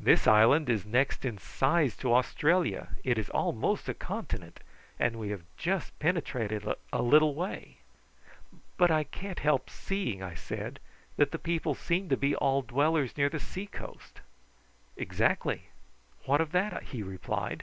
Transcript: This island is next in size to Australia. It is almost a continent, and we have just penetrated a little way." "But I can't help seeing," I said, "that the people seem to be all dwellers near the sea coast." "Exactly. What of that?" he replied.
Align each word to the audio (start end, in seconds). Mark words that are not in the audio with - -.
This 0.00 0.26
island 0.26 0.68
is 0.68 0.84
next 0.84 1.24
in 1.24 1.38
size 1.38 1.96
to 1.98 2.12
Australia. 2.12 2.88
It 3.04 3.18
is 3.18 3.30
almost 3.30 3.88
a 3.88 3.94
continent, 3.94 4.58
and 4.98 5.14
we 5.14 5.28
have 5.28 5.44
just 5.56 5.96
penetrated 6.00 6.66
a 6.92 7.00
little 7.02 7.36
way." 7.36 7.76
"But 8.76 8.90
I 8.90 9.04
can't 9.04 9.38
help 9.38 9.70
seeing," 9.70 10.24
I 10.24 10.34
said, 10.34 10.80
"that 11.16 11.30
the 11.30 11.38
people 11.38 11.76
seem 11.76 12.08
to 12.08 12.16
be 12.16 12.34
all 12.34 12.62
dwellers 12.62 13.16
near 13.16 13.28
the 13.28 13.38
sea 13.38 13.66
coast." 13.66 14.20
"Exactly. 14.96 15.68
What 16.24 16.40
of 16.40 16.50
that?" 16.50 16.82
he 16.82 17.04
replied. 17.04 17.62